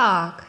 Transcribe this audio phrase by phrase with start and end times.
[0.00, 0.46] Talk.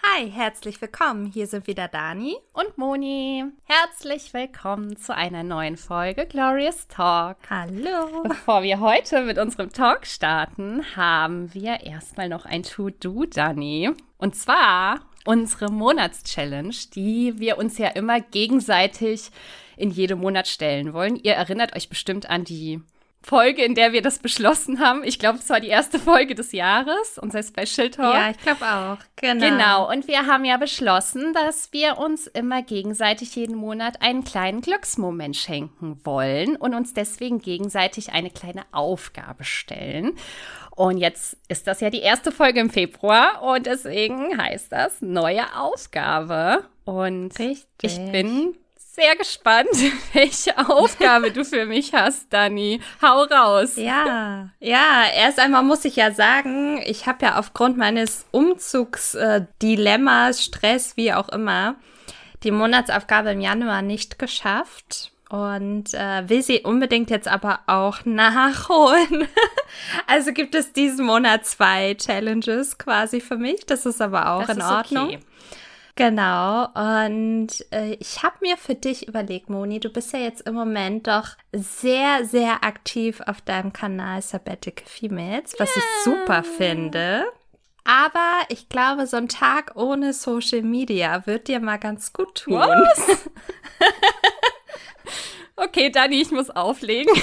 [0.00, 1.26] Hi, herzlich willkommen.
[1.26, 3.44] Hier sind wieder Dani und Moni.
[3.64, 7.38] Herzlich willkommen zu einer neuen Folge Glorious Talk.
[7.50, 8.22] Hallo.
[8.22, 13.90] Bevor wir heute mit unserem Talk starten, haben wir erstmal noch ein To-Do, Dani.
[14.18, 19.32] Und zwar unsere Monatschallenge, die wir uns ja immer gegenseitig
[19.76, 21.16] in jedem Monat stellen wollen.
[21.16, 22.82] Ihr erinnert euch bestimmt an die
[23.28, 25.04] Folge, in der wir das beschlossen haben.
[25.04, 28.14] Ich glaube, es war die erste Folge des Jahres, unser Special Talk.
[28.14, 28.96] Ja, ich glaube auch.
[29.16, 29.46] Genau.
[29.46, 29.90] Genau.
[29.90, 35.36] Und wir haben ja beschlossen, dass wir uns immer gegenseitig jeden Monat einen kleinen Glücksmoment
[35.36, 40.14] schenken wollen und uns deswegen gegenseitig eine kleine Aufgabe stellen.
[40.74, 45.44] Und jetzt ist das ja die erste Folge im Februar und deswegen heißt das neue
[45.54, 46.64] Aufgabe.
[46.84, 47.66] Und Richtig.
[47.82, 48.56] ich bin
[48.98, 49.68] sehr gespannt,
[50.12, 52.80] welche Aufgabe du für mich hast, Dani.
[53.00, 53.76] Hau raus.
[53.76, 60.42] Ja, ja, erst einmal muss ich ja sagen, ich habe ja aufgrund meines Umzugsdilemmas, äh,
[60.42, 61.76] Stress, wie auch immer,
[62.42, 69.28] die Monatsaufgabe im Januar nicht geschafft und äh, will sie unbedingt jetzt aber auch nachholen.
[70.06, 73.66] also gibt es diesen Monat zwei Challenges quasi für mich.
[73.66, 75.08] Das ist aber auch das in Ordnung.
[75.08, 75.18] Okay.
[75.98, 80.54] Genau, und äh, ich habe mir für dich überlegt, Moni, du bist ja jetzt im
[80.54, 85.78] Moment doch sehr, sehr aktiv auf deinem Kanal Sabbatical Females, was yeah.
[85.78, 87.24] ich super finde.
[87.82, 92.60] Aber ich glaube, so ein Tag ohne Social Media wird dir mal ganz gut tun.
[92.60, 93.28] Was?
[95.56, 97.12] okay, Dani, ich muss auflegen.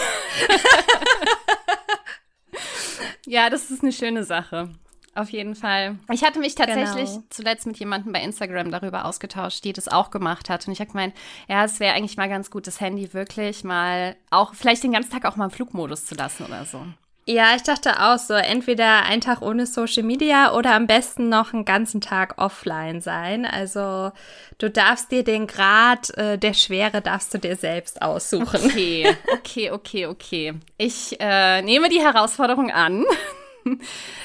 [3.25, 4.75] ja, das ist eine schöne Sache.
[5.15, 5.97] Auf jeden Fall.
[6.11, 7.23] Ich hatte mich tatsächlich genau.
[7.29, 10.67] zuletzt mit jemandem bei Instagram darüber ausgetauscht, die das auch gemacht hat.
[10.67, 11.15] Und ich habe gemeint,
[11.47, 15.11] ja, es wäre eigentlich mal ganz gut, das Handy wirklich mal auch, vielleicht den ganzen
[15.11, 16.85] Tag auch mal im Flugmodus zu lassen oder so.
[17.27, 21.53] Ja, ich dachte auch so, entweder ein Tag ohne Social Media oder am besten noch
[21.53, 23.45] einen ganzen Tag offline sein.
[23.45, 24.11] Also
[24.59, 28.59] du darfst dir den Grad äh, der Schwere darfst du dir selbst aussuchen.
[28.63, 30.53] Okay, okay, okay, okay.
[30.77, 33.05] Ich äh, nehme die Herausforderung an.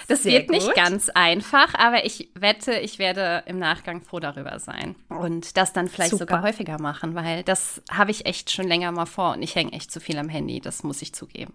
[0.09, 0.57] Das Sehr wird gut.
[0.57, 5.73] nicht ganz einfach, aber ich wette, ich werde im Nachgang froh darüber sein und das
[5.73, 6.25] dann vielleicht Super.
[6.25, 9.73] sogar häufiger machen, weil das habe ich echt schon länger mal vor und ich hänge
[9.73, 11.55] echt zu viel am Handy, das muss ich zugeben.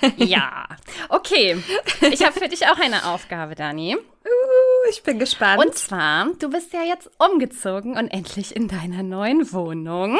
[0.16, 0.66] ja,
[1.08, 1.62] okay.
[2.00, 3.96] Ich habe für dich auch eine Aufgabe, Dani.
[3.96, 5.64] Uh, ich bin gespannt.
[5.64, 10.18] Und zwar, du bist ja jetzt umgezogen und endlich in deiner neuen Wohnung.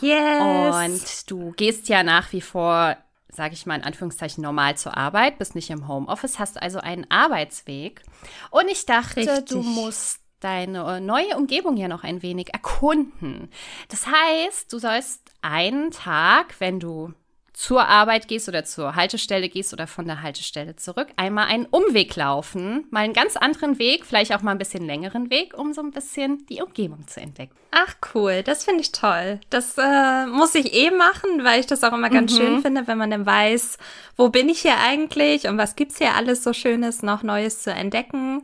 [0.00, 0.74] Yes.
[0.74, 2.96] Und du gehst ja nach wie vor
[3.32, 7.10] sage ich mal in Anführungszeichen, normal zur Arbeit, bist nicht im Homeoffice, hast also einen
[7.10, 8.02] Arbeitsweg.
[8.50, 9.46] Und ich dachte, Richtig.
[9.46, 13.50] du musst deine neue Umgebung ja noch ein wenig erkunden.
[13.88, 17.12] Das heißt, du sollst einen Tag, wenn du
[17.60, 22.16] zur Arbeit gehst oder zur Haltestelle gehst oder von der Haltestelle zurück, einmal einen Umweg
[22.16, 25.82] laufen, mal einen ganz anderen Weg, vielleicht auch mal ein bisschen längeren Weg, um so
[25.82, 27.54] ein bisschen die Umgebung zu entdecken.
[27.70, 29.40] Ach cool, das finde ich toll.
[29.50, 32.36] Das äh, muss ich eh machen, weil ich das auch immer ganz mhm.
[32.38, 33.76] schön finde, wenn man dann weiß,
[34.16, 37.72] wo bin ich hier eigentlich und was gibt's hier alles so Schönes noch Neues zu
[37.72, 38.42] entdecken.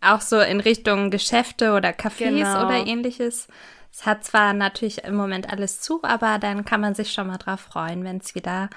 [0.00, 2.66] Auch so in Richtung Geschäfte oder Cafés genau.
[2.66, 3.46] oder ähnliches.
[3.92, 7.38] Es hat zwar natürlich im Moment alles zu, aber dann kann man sich schon mal
[7.38, 8.70] drauf freuen, wenn es wieder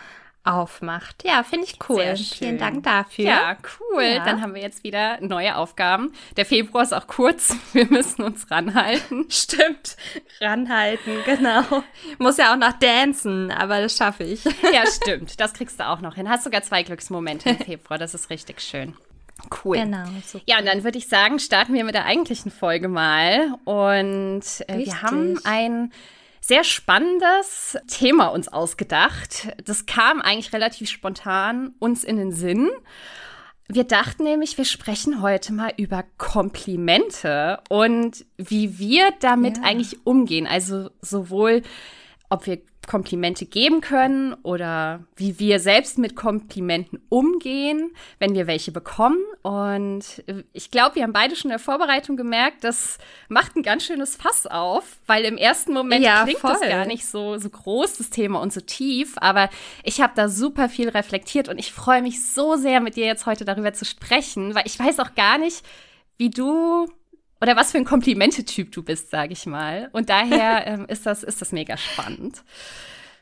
[0.44, 1.24] aufmacht.
[1.24, 2.16] Ja, finde ich cool.
[2.18, 3.25] Vielen Dank dafür.
[3.25, 4.03] Ja, cool.
[4.03, 4.25] Ja.
[4.25, 6.12] Dann haben wir jetzt wieder neue Aufgaben.
[6.35, 7.56] Der Februar ist auch kurz.
[7.73, 9.25] Wir müssen uns ranhalten.
[9.29, 9.96] Stimmt.
[10.41, 11.63] Ranhalten, genau.
[12.18, 14.44] Muss ja auch noch dancen, aber das schaffe ich.
[14.44, 15.40] Ja, stimmt.
[15.40, 16.29] Das kriegst du auch noch hin.
[16.29, 17.97] Hast sogar zwei Glücksmomente im Februar.
[17.97, 18.96] Das ist richtig schön.
[19.64, 19.78] Cool.
[19.78, 20.06] Genau.
[20.26, 20.44] Super.
[20.48, 23.56] Ja, und dann würde ich sagen, starten wir mit der eigentlichen Folge mal.
[23.66, 25.92] Und äh, wir haben ein
[26.42, 29.56] sehr spannendes Thema uns ausgedacht.
[29.64, 32.70] Das kam eigentlich relativ spontan uns in den Sinn.
[33.70, 39.64] Wir dachten nämlich, wir sprechen heute mal über Komplimente und wie wir damit ja.
[39.64, 40.46] eigentlich umgehen.
[40.46, 41.62] Also sowohl,
[42.29, 48.72] ob wir Komplimente geben können oder wie wir selbst mit Komplimenten umgehen, wenn wir welche
[48.72, 49.20] bekommen.
[49.41, 52.97] Und ich glaube, wir haben beide schon in der Vorbereitung gemerkt, das
[53.30, 56.52] macht ein ganz schönes Fass auf, weil im ersten Moment ja, klingt voll.
[56.52, 59.14] das gar nicht so, so groß, das Thema und so tief.
[59.18, 59.50] Aber
[59.84, 63.26] ich habe da super viel reflektiert und ich freue mich so sehr, mit dir jetzt
[63.26, 65.64] heute darüber zu sprechen, weil ich weiß auch gar nicht,
[66.18, 66.88] wie du
[67.43, 69.90] oder was für ein Komplimente-Typ du bist, sage ich mal.
[69.91, 72.41] Und daher ähm, ist, das, ist das mega spannend.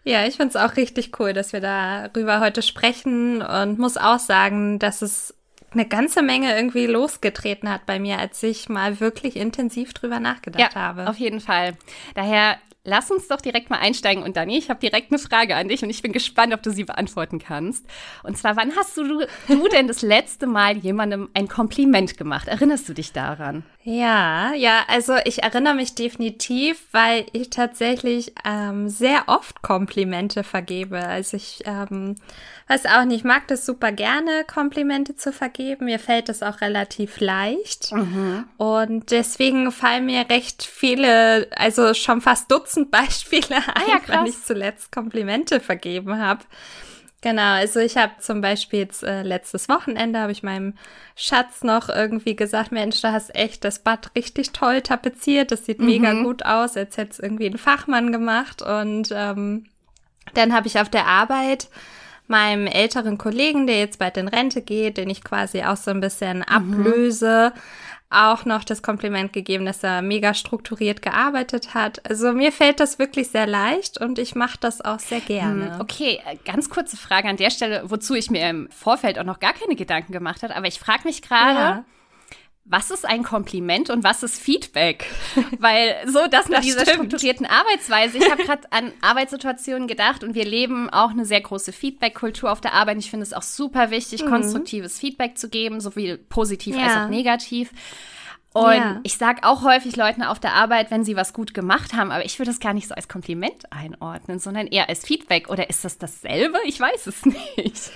[0.03, 4.19] Ja, ich finde es auch richtig cool, dass wir darüber heute sprechen und muss auch
[4.19, 5.33] sagen, dass es
[5.71, 10.75] eine ganze Menge irgendwie losgetreten hat bei mir, als ich mal wirklich intensiv drüber nachgedacht
[10.75, 11.09] ja, habe.
[11.09, 11.73] Auf jeden Fall.
[12.13, 14.23] Daher lass uns doch direkt mal einsteigen.
[14.23, 16.71] Und Dani, ich habe direkt eine Frage an dich und ich bin gespannt, ob du
[16.71, 17.85] sie beantworten kannst.
[18.23, 22.47] Und zwar, wann hast du, du denn das letzte Mal jemandem ein Kompliment gemacht?
[22.47, 23.63] Erinnerst du dich daran?
[23.83, 30.99] Ja, ja, also ich erinnere mich definitiv, weil ich tatsächlich ähm, sehr oft Komplimente vergebe.
[30.99, 32.15] Also ich ähm,
[32.71, 35.85] weiß auch nicht, ich mag das super gerne, Komplimente zu vergeben.
[35.85, 37.91] Mir fällt das auch relativ leicht.
[37.91, 38.45] Mhm.
[38.57, 44.25] Und deswegen fallen mir recht viele, also schon fast Dutzend Beispiele ein, ah, ja, wann
[44.25, 46.43] ich zuletzt Komplimente vergeben habe.
[47.21, 50.73] Genau, also ich habe zum Beispiel jetzt äh, letztes Wochenende habe ich meinem
[51.15, 55.79] Schatz noch irgendwie gesagt, Mensch, du hast echt das Bad richtig toll tapeziert, das sieht
[55.79, 55.85] mhm.
[55.85, 58.63] mega gut aus, als hätte es irgendwie ein Fachmann gemacht.
[58.63, 59.65] Und ähm,
[60.33, 61.67] dann habe ich auf der Arbeit
[62.27, 65.99] meinem älteren Kollegen, der jetzt bald in Rente geht, den ich quasi auch so ein
[65.99, 66.43] bisschen mhm.
[66.43, 67.53] ablöse,
[68.09, 72.01] auch noch das Kompliment gegeben, dass er mega strukturiert gearbeitet hat.
[72.09, 75.75] Also mir fällt das wirklich sehr leicht und ich mache das auch sehr gerne.
[75.75, 79.23] Hm, okay, äh, ganz kurze Frage an der Stelle, wozu ich mir im Vorfeld auch
[79.23, 81.85] noch gar keine Gedanken gemacht habe, aber ich frage mich gerade, ja
[82.63, 85.07] was ist ein Kompliment und was ist Feedback?
[85.59, 86.95] Weil so das mit das dieser stimmt.
[86.95, 91.73] strukturierten Arbeitsweise, ich habe gerade an Arbeitssituationen gedacht und wir leben auch eine sehr große
[91.73, 92.97] Feedback-Kultur auf der Arbeit.
[92.99, 94.29] Ich finde es auch super wichtig, mhm.
[94.29, 96.83] konstruktives Feedback zu geben, sowohl positiv ja.
[96.83, 97.71] als auch negativ.
[98.53, 98.99] Und ja.
[99.03, 102.25] ich sage auch häufig Leuten auf der Arbeit, wenn sie was gut gemacht haben, aber
[102.25, 105.49] ich würde das gar nicht so als Kompliment einordnen, sondern eher als Feedback.
[105.49, 106.57] Oder ist das dasselbe?
[106.65, 107.25] Ich weiß es
[107.57, 107.91] nicht.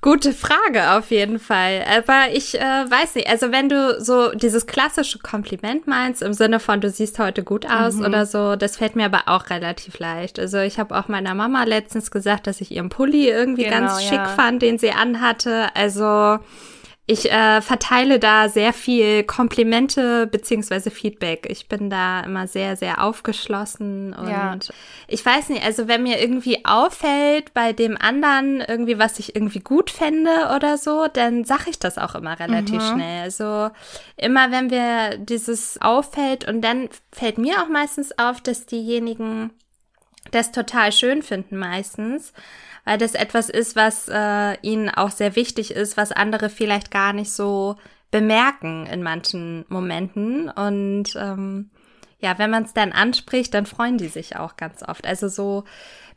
[0.00, 1.84] Gute Frage auf jeden Fall.
[1.92, 6.60] Aber ich äh, weiß nicht, also wenn du so dieses klassische Kompliment meinst, im Sinne
[6.60, 8.04] von du siehst heute gut aus mhm.
[8.04, 10.38] oder so, das fällt mir aber auch relativ leicht.
[10.38, 14.04] Also ich habe auch meiner Mama letztens gesagt, dass ich ihren Pulli irgendwie genau, ganz
[14.04, 14.26] schick ja.
[14.26, 15.74] fand, den sie anhatte.
[15.74, 16.38] Also
[17.10, 21.46] ich äh, verteile da sehr viel Komplimente beziehungsweise Feedback.
[21.48, 24.58] Ich bin da immer sehr, sehr aufgeschlossen und ja.
[25.06, 29.60] ich weiß nicht, also wenn mir irgendwie auffällt bei dem anderen irgendwie, was ich irgendwie
[29.60, 32.92] gut fände oder so, dann sage ich das auch immer relativ mhm.
[32.92, 33.22] schnell.
[33.22, 33.70] Also
[34.18, 39.48] immer wenn wir dieses auffällt und dann fällt mir auch meistens auf, dass diejenigen
[40.30, 42.34] das total schön finden meistens
[42.88, 47.12] weil das etwas ist, was äh, ihnen auch sehr wichtig ist, was andere vielleicht gar
[47.12, 47.76] nicht so
[48.10, 50.48] bemerken in manchen Momenten.
[50.48, 51.68] Und ähm,
[52.18, 55.06] ja, wenn man es dann anspricht, dann freuen die sich auch ganz oft.
[55.06, 55.64] Also so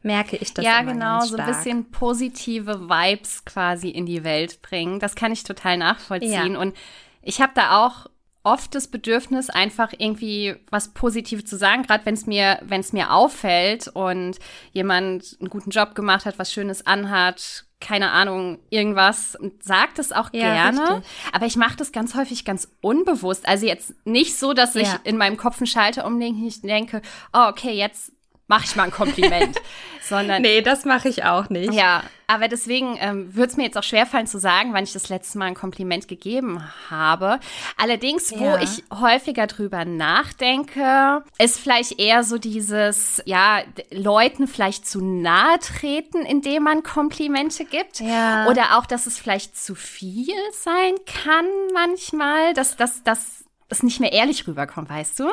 [0.01, 0.63] merke ich das.
[0.63, 5.01] Ja, genau, so ein bisschen positive Vibes quasi in die Welt bringen.
[5.01, 6.53] Das kann ich total nachvollziehen.
[6.53, 6.57] Ja.
[6.57, 6.73] Und
[7.21, 8.07] ich habe da auch
[8.43, 12.93] oft das Bedürfnis, einfach irgendwie was Positives zu sagen, gerade wenn es mir, wenn es
[12.93, 14.39] mir auffällt und
[14.71, 20.31] jemand einen guten Job gemacht hat, was Schönes anhat, keine Ahnung, irgendwas, sagt es auch
[20.33, 20.81] ja, gerne.
[20.81, 21.11] Richtig.
[21.33, 23.47] Aber ich mache das ganz häufig ganz unbewusst.
[23.47, 24.81] Also jetzt nicht so, dass ja.
[24.81, 27.01] ich in meinem Kopf einen Schalter umlege und ich denke,
[27.33, 28.11] oh, okay, jetzt
[28.47, 29.57] mache ich mal ein Kompliment.
[30.11, 30.41] sondern.
[30.41, 31.73] Nee, das mache ich auch nicht.
[31.73, 35.09] Ja, aber deswegen ähm, würde es mir jetzt auch schwerfallen zu sagen, wann ich das
[35.09, 37.39] letzte Mal ein Kompliment gegeben habe.
[37.77, 38.61] Allerdings, wo ja.
[38.61, 43.61] ich häufiger drüber nachdenke, ist vielleicht eher so dieses, ja,
[43.91, 48.01] Leuten vielleicht zu nahe treten, indem man Komplimente gibt.
[48.01, 48.47] Ja.
[48.47, 53.40] Oder auch, dass es vielleicht zu viel sein kann manchmal, dass das, das
[53.71, 55.29] es nicht mehr ehrlich rüberkommt, weißt du?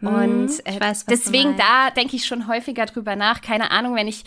[0.00, 3.40] Und äh, weiß, deswegen da denke ich schon häufiger drüber nach.
[3.40, 4.24] Keine Ahnung, wenn ich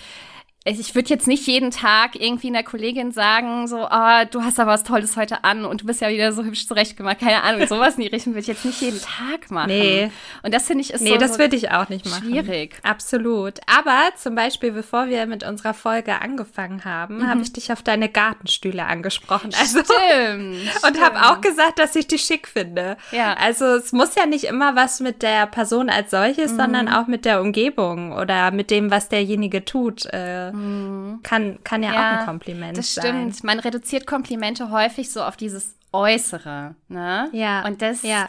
[0.66, 4.72] ich würde jetzt nicht jeden Tag irgendwie einer Kollegin sagen, so, oh, du hast aber
[4.72, 7.20] was Tolles heute an und du bist ja wieder so hübsch zurechtgemacht.
[7.20, 9.70] Keine Ahnung, sowas in die Richtung würde ich jetzt nicht jeden Tag machen.
[9.70, 10.12] Nee.
[10.44, 12.30] Und das finde ich ist nee, so, das würde ich auch nicht machen.
[12.30, 12.76] Schwierig.
[12.84, 13.60] Absolut.
[13.68, 17.30] Aber zum Beispiel, bevor wir mit unserer Folge angefangen haben, mhm.
[17.30, 19.52] habe ich dich auf deine Gartenstühle angesprochen.
[19.58, 20.58] Also, stimmt.
[20.86, 22.98] und habe auch gesagt, dass ich die schick finde.
[23.12, 23.34] Ja.
[23.36, 26.58] Also es muss ja nicht immer was mit der Person als solches, mhm.
[26.58, 30.06] sondern auch mit der Umgebung oder mit dem, was derjenige tut.
[30.08, 31.20] Äh, Mhm.
[31.24, 33.04] Kann, kann ja, ja, auch ein Kompliment das sein.
[33.04, 33.44] Das stimmt.
[33.44, 36.76] Man reduziert Komplimente häufig so auf dieses Äußere.
[36.88, 37.30] Ne?
[37.32, 37.66] Ja.
[37.66, 38.28] Und das ja.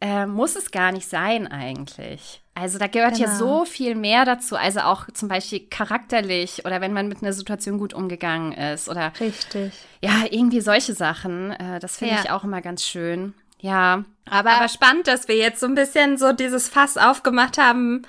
[0.00, 2.40] Äh, muss es gar nicht sein eigentlich.
[2.54, 3.28] Also da gehört genau.
[3.28, 4.56] ja so viel mehr dazu.
[4.56, 9.12] Also auch zum Beispiel charakterlich oder wenn man mit einer Situation gut umgegangen ist oder
[9.20, 9.72] richtig.
[10.02, 11.52] Ja, irgendwie solche Sachen.
[11.52, 12.20] Äh, das finde ja.
[12.22, 13.34] ich auch immer ganz schön.
[13.60, 18.02] Ja, aber, aber spannend, dass wir jetzt so ein bisschen so dieses Fass aufgemacht haben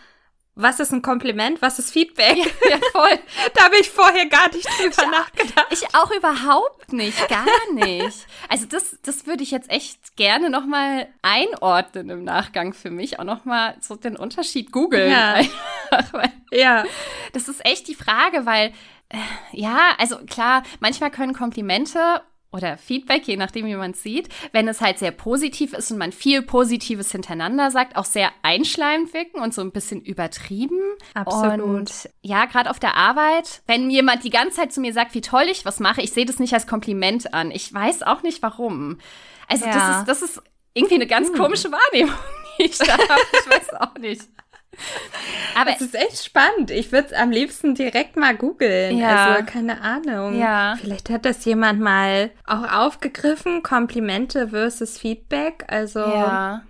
[0.56, 2.38] was ist ein Kompliment, was ist Feedback?
[2.38, 3.20] Ja, voll.
[3.54, 5.68] da habe ich vorher gar nicht drüber nachgedacht.
[5.72, 8.28] Ich auch überhaupt nicht, gar nicht.
[8.50, 13.24] Also das, das würde ich jetzt echt gerne nochmal einordnen im Nachgang für mich, auch
[13.24, 15.12] nochmal so den Unterschied googeln.
[15.12, 15.42] Ja.
[16.52, 16.84] ja.
[17.34, 18.74] Das ist echt die Frage, weil,
[19.10, 19.18] äh,
[19.54, 24.68] ja, also klar, manchmal können Komplimente oder Feedback, je nachdem, wie man es sieht, wenn
[24.68, 29.40] es halt sehr positiv ist und man viel Positives hintereinander sagt, auch sehr einschleimend wirken
[29.40, 30.80] und so ein bisschen übertrieben.
[31.14, 31.62] Absolut.
[31.62, 35.22] Und ja, gerade auf der Arbeit, wenn jemand die ganze Zeit zu mir sagt, wie
[35.22, 37.52] toll ich was mache, ich sehe das nicht als Kompliment an.
[37.52, 38.98] Ich weiß auch nicht warum.
[39.48, 39.74] Also ja.
[39.74, 40.44] das ist, das ist
[40.74, 41.38] irgendwie eine ganz hm.
[41.38, 42.16] komische Wahrnehmung,
[42.60, 43.22] die ich da habe.
[43.34, 44.24] Ich weiß auch nicht.
[45.56, 46.72] Aber es ist echt spannend.
[46.72, 48.98] Ich würde es am liebsten direkt mal googeln.
[48.98, 49.34] Ja.
[49.34, 50.38] Also keine Ahnung.
[50.40, 50.76] Ja.
[50.80, 53.64] Vielleicht hat das jemand mal auch aufgegriffen.
[53.64, 55.66] Komplimente versus Feedback.
[55.68, 56.64] Also ja.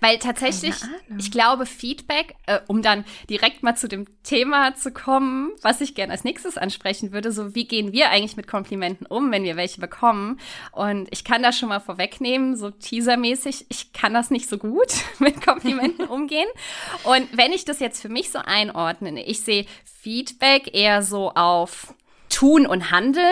[0.00, 0.74] Weil tatsächlich,
[1.18, 5.94] ich glaube, Feedback, äh, um dann direkt mal zu dem Thema zu kommen, was ich
[5.94, 9.56] gerne als nächstes ansprechen würde, so wie gehen wir eigentlich mit Komplimenten um, wenn wir
[9.56, 10.40] welche bekommen?
[10.72, 14.92] Und ich kann das schon mal vorwegnehmen, so teasermäßig, ich kann das nicht so gut
[15.18, 16.48] mit Komplimenten umgehen.
[17.04, 21.94] Und wenn ich das jetzt für mich so einordne, ich sehe Feedback eher so auf
[22.28, 23.24] Tun und Handeln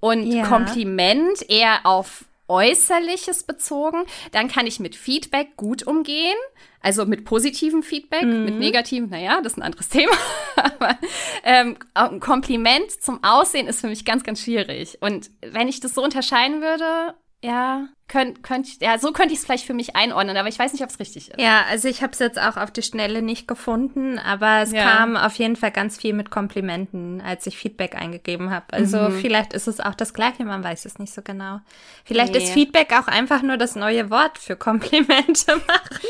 [0.00, 0.46] und ja.
[0.46, 6.36] Kompliment eher auf Äußerliches bezogen, dann kann ich mit Feedback gut umgehen.
[6.80, 8.44] Also mit positivem Feedback, mhm.
[8.44, 10.12] mit negativem, naja, das ist ein anderes Thema.
[10.54, 10.96] Aber
[11.42, 14.98] ähm, ein Kompliment zum Aussehen ist für mich ganz, ganz schwierig.
[15.00, 17.14] Und wenn ich das so unterscheiden würde,
[17.46, 20.72] ja, könnt, könnt, ja, so könnte ich es vielleicht für mich einordnen, aber ich weiß
[20.72, 21.40] nicht, ob es richtig ist.
[21.40, 24.82] Ja, also ich habe es jetzt auch auf die Schnelle nicht gefunden, aber es ja.
[24.82, 28.66] kam auf jeden Fall ganz viel mit Komplimenten, als ich Feedback eingegeben habe.
[28.72, 29.20] Also mhm.
[29.20, 31.60] vielleicht ist es auch das Gleiche, man weiß es nicht so genau.
[32.04, 32.38] Vielleicht nee.
[32.38, 36.06] ist Feedback auch einfach nur das neue Wort für Komplimente machen.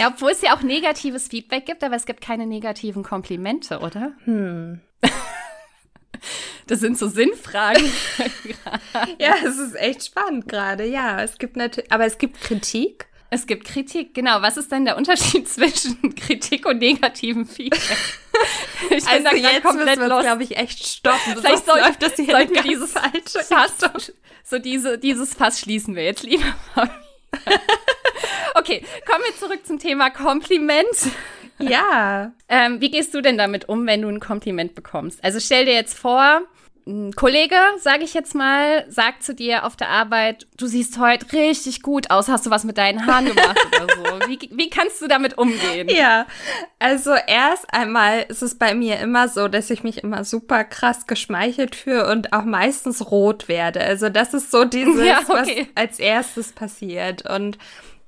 [0.00, 4.12] ja, obwohl es ja auch negatives Feedback gibt, aber es gibt keine negativen Komplimente, oder?
[4.24, 4.80] Hm.
[6.66, 7.84] Das sind so Sinnfragen.
[9.18, 10.84] ja, es ist echt spannend gerade.
[10.84, 13.06] Ja, es gibt natürlich, aber es gibt Kritik.
[13.32, 14.42] Es gibt Kritik, genau.
[14.42, 17.80] Was ist denn der Unterschied zwischen Kritik und negativem Feedback?
[18.90, 21.36] Ich also bin da jetzt komplett wir glaube ich, echt stoppen.
[21.36, 22.92] Vielleicht soll, läuft das hier sollten wir dieses
[23.48, 23.72] Fass,
[24.42, 26.90] so diese, dieses Fass schließen wir jetzt lieber mal.
[28.54, 30.88] okay, kommen wir zurück zum Thema Kompliment.
[31.62, 32.32] Ja.
[32.48, 35.22] ähm, wie gehst du denn damit um, wenn du ein Kompliment bekommst?
[35.22, 36.42] Also stell dir jetzt vor,
[36.86, 41.32] ein Kollege, sage ich jetzt mal, sagt zu dir auf der Arbeit, du siehst heute
[41.32, 44.00] richtig gut aus, hast du was mit deinen Haaren gemacht oder so.
[44.28, 45.88] Wie, wie kannst du damit umgehen?
[45.88, 46.26] Ja,
[46.78, 51.06] also erst einmal ist es bei mir immer so, dass ich mich immer super krass
[51.06, 53.80] geschmeichelt fühle und auch meistens rot werde.
[53.80, 55.68] Also das ist so dieses, ja, okay.
[55.74, 57.28] was als erstes passiert.
[57.28, 57.58] Und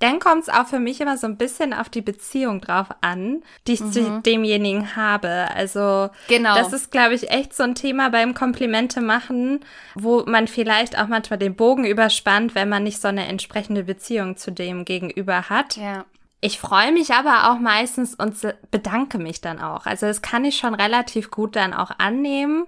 [0.02, 3.42] dann kommt es auch für mich immer so ein bisschen auf die Beziehung drauf an,
[3.68, 3.92] die ich mhm.
[3.92, 5.46] zu demjenigen habe.
[5.54, 6.56] Also genau.
[6.56, 9.60] das ist, glaube ich, echt so ein Thema beim Komplimente machen,
[9.94, 14.36] wo man vielleicht auch manchmal den Bogen überspannt, wenn man nicht so eine entsprechende Beziehung
[14.36, 15.76] zu dem gegenüber hat.
[15.76, 16.04] Ja.
[16.40, 18.34] Ich freue mich aber auch meistens und
[18.72, 19.86] bedanke mich dann auch.
[19.86, 22.64] Also das kann ich schon relativ gut dann auch annehmen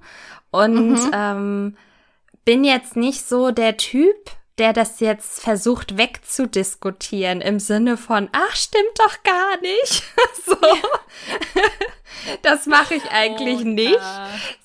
[0.53, 1.11] und mhm.
[1.13, 1.77] ähm,
[2.45, 8.55] bin jetzt nicht so der Typ, der das jetzt versucht wegzudiskutieren im Sinne von, ach,
[8.55, 10.05] stimmt doch gar nicht.
[10.47, 10.57] so.
[12.43, 14.01] das mache ich eigentlich oh, nicht,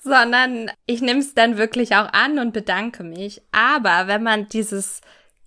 [0.02, 3.42] sondern ich nehme es dann wirklich auch an und bedanke mich.
[3.50, 5.00] Aber wenn man dieses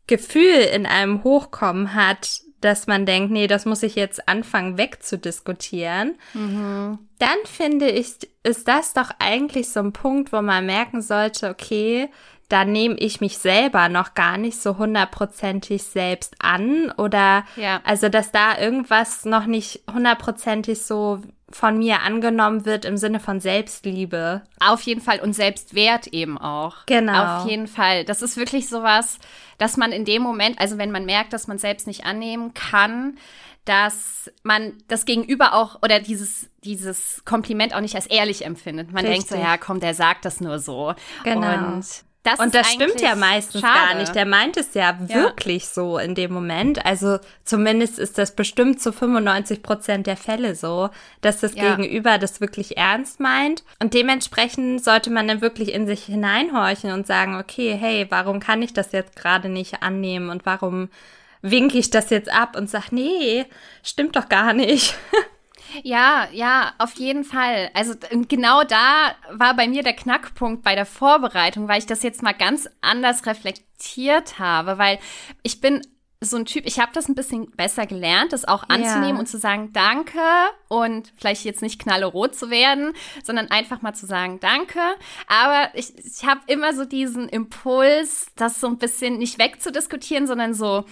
[0.07, 6.15] Gefühl in einem Hochkommen hat, dass man denkt, nee, das muss ich jetzt anfangen wegzudiskutieren,
[6.33, 6.99] mhm.
[7.19, 12.09] dann finde ich, ist das doch eigentlich so ein Punkt, wo man merken sollte, okay,
[12.49, 17.81] da nehme ich mich selber noch gar nicht so hundertprozentig selbst an oder ja.
[17.83, 23.39] also, dass da irgendwas noch nicht hundertprozentig so von mir angenommen wird im Sinne von
[23.39, 24.41] Selbstliebe.
[24.59, 26.85] Auf jeden Fall und Selbstwert eben auch.
[26.87, 27.37] Genau.
[27.37, 28.05] Auf jeden Fall.
[28.05, 29.19] Das ist wirklich sowas,
[29.59, 33.17] dass man in dem Moment, also wenn man merkt, dass man selbst nicht annehmen kann,
[33.65, 38.91] dass man das Gegenüber auch oder dieses, dieses Kompliment auch nicht als ehrlich empfindet.
[38.91, 39.29] Man Richtig.
[39.29, 40.93] denkt so, ja, komm, der sagt das nur so.
[41.23, 41.75] Genau.
[41.75, 41.85] Und
[42.23, 43.73] das und das stimmt ja meistens schade.
[43.73, 44.15] gar nicht.
[44.15, 46.85] Der meint es ja, ja, wirklich so in dem Moment.
[46.85, 50.89] Also zumindest ist das bestimmt zu 95 Prozent der Fälle so,
[51.19, 51.75] dass das ja.
[51.75, 53.63] Gegenüber das wirklich ernst meint.
[53.81, 58.61] Und dementsprechend sollte man dann wirklich in sich hineinhorchen und sagen, okay, hey, warum kann
[58.61, 60.89] ich das jetzt gerade nicht annehmen und warum
[61.41, 63.45] winke ich das jetzt ab und sag, nee,
[63.83, 64.95] stimmt doch gar nicht.
[65.81, 67.69] Ja, ja, auf jeden Fall.
[67.73, 67.95] Also
[68.27, 72.33] genau da war bei mir der Knackpunkt bei der Vorbereitung, weil ich das jetzt mal
[72.33, 74.99] ganz anders reflektiert habe, weil
[75.41, 75.81] ich bin
[76.23, 79.19] so ein Typ, ich habe das ein bisschen besser gelernt, das auch anzunehmen ja.
[79.19, 80.19] und zu sagen, danke
[80.67, 84.79] und vielleicht jetzt nicht knallerot zu werden, sondern einfach mal zu sagen, danke.
[85.27, 90.53] Aber ich, ich habe immer so diesen Impuls, das so ein bisschen nicht wegzudiskutieren, sondern
[90.53, 90.85] so,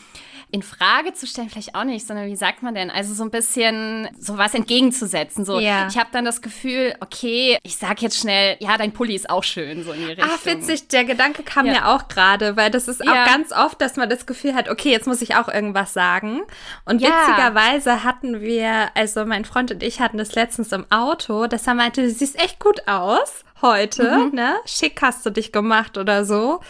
[0.52, 2.92] in Frage zu stellen, vielleicht auch nicht, sondern wie sagt man denn?
[2.92, 5.46] Also so ein bisschen sowas entgegenzusetzen.
[5.46, 5.88] So, ja.
[5.88, 9.46] ich habe dann das Gefühl, okay, ich sag jetzt schnell, ja, dein Pulli ist auch
[9.46, 10.28] schön, so in die Richtung.
[10.30, 11.74] Ach, witzig, der Gedanke kam ja.
[11.74, 13.26] mir auch gerade, weil das ist auch ja.
[13.26, 16.42] ganz oft, dass man das Gefühl hat, okay, jetzt muss ich auch irgendwas sagen.
[16.86, 21.68] Und witzigerweise hatten wir, also mein Freund und ich hatten das letztens im Auto, dass
[21.68, 24.36] er meinte, du siehst echt gut aus heute, mhm.
[24.36, 24.56] ne?
[24.66, 26.62] Schick hast du dich gemacht oder so.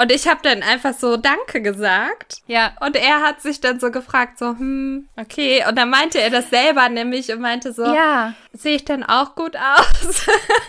[0.00, 2.38] Und ich habe dann einfach so Danke gesagt.
[2.46, 2.72] Ja.
[2.80, 5.62] Und er hat sich dann so gefragt, so, hm, okay.
[5.68, 8.32] Und dann meinte er das selber nämlich und meinte so, ja.
[8.54, 10.26] sehe ich denn auch gut aus?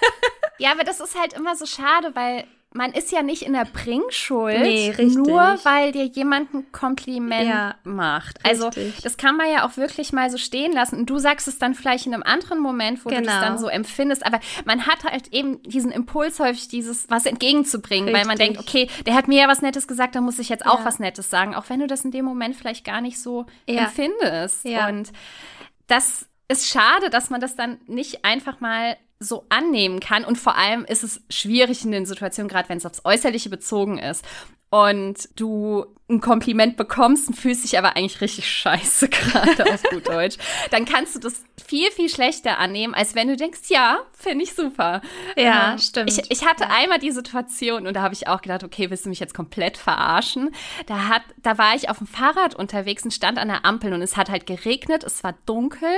[0.58, 3.66] ja, aber das ist halt immer so schade, weil man ist ja nicht in der
[3.66, 8.40] Bringschuld, nee, nur weil dir jemand ein Kompliment ja, macht.
[8.46, 9.02] Also richtig.
[9.02, 11.00] das kann man ja auch wirklich mal so stehen lassen.
[11.00, 13.22] Und du sagst es dann vielleicht in einem anderen Moment, wo genau.
[13.22, 14.26] du das dann so empfindest.
[14.26, 18.22] Aber man hat halt eben diesen Impuls häufig, dieses was entgegenzubringen, richtig.
[18.22, 20.66] weil man denkt, okay, der hat mir ja was Nettes gesagt, dann muss ich jetzt
[20.66, 20.86] auch ja.
[20.86, 23.84] was Nettes sagen, auch wenn du das in dem Moment vielleicht gar nicht so ja.
[23.84, 24.66] empfindest.
[24.66, 25.12] Und
[25.88, 30.26] das ist schade, dass man das dann nicht einfach mal so annehmen kann.
[30.26, 33.98] Und vor allem ist es schwierig in den Situationen, gerade wenn es aufs Äußerliche bezogen
[33.98, 34.26] ist.
[34.70, 40.08] Und du ein Kompliment bekommst und fühlst dich aber eigentlich richtig scheiße, gerade auf gut
[40.08, 40.38] Deutsch.
[40.70, 44.54] Dann kannst du das viel, viel schlechter annehmen, als wenn du denkst, ja, finde ich
[44.54, 45.02] super.
[45.36, 46.10] Ja, ähm, stimmt.
[46.10, 46.70] Ich, ich hatte ja.
[46.72, 49.78] einmal die Situation und da habe ich auch gedacht, okay, willst du mich jetzt komplett
[49.78, 50.52] verarschen?
[50.86, 54.02] Da hat, da war ich auf dem Fahrrad unterwegs und stand an der Ampel und
[54.02, 55.90] es hat halt geregnet, es war dunkel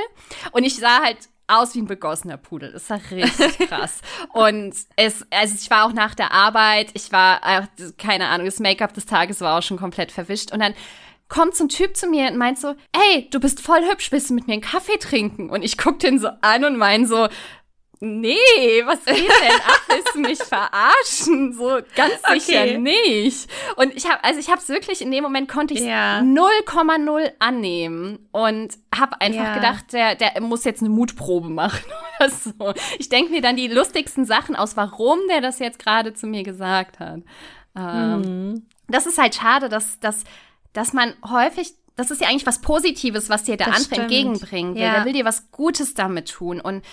[0.51, 1.17] und ich sah halt
[1.59, 2.71] aus wie ein begossener Pudel.
[2.71, 4.01] Das war richtig krass.
[4.33, 7.67] und es, also ich war auch nach der Arbeit, ich war,
[7.97, 10.51] keine Ahnung, das Make-up des Tages war auch schon komplett verwischt.
[10.51, 10.73] Und dann
[11.29, 14.29] kommt so ein Typ zu mir und meint so, ey, du bist voll hübsch, willst
[14.29, 15.49] du mit mir einen Kaffee trinken?
[15.49, 17.27] Und ich guck den so an und mein so,
[18.03, 19.81] nee, was geht denn ab?
[19.87, 21.53] Willst du mich verarschen?
[21.53, 22.77] So ganz sicher okay.
[22.77, 23.49] nicht.
[23.77, 28.27] Und ich habe, also ich habe es wirklich in dem Moment konnte ich 0,0 annehmen
[28.31, 29.55] und habe einfach ja.
[29.55, 31.85] gedacht, der, der muss jetzt eine Mutprobe machen
[32.19, 32.73] oder so.
[32.99, 36.43] Ich denke mir dann die lustigsten Sachen aus, warum der das jetzt gerade zu mir
[36.43, 37.21] gesagt hat.
[37.77, 38.65] Ähm, mhm.
[38.87, 40.25] Das ist halt schade, dass, dass,
[40.73, 44.01] dass man häufig das ist ja eigentlich was Positives, was dir der das andere stimmt.
[44.01, 44.77] entgegenbringt.
[44.77, 44.95] Ja.
[44.95, 46.59] Der will dir was Gutes damit tun.
[46.59, 46.83] Und